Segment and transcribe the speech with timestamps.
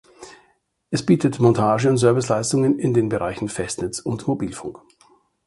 [0.89, 4.79] Es bietet Montage- und Serviceleistungen in den Bereichen Festnetz und Mobilfunk.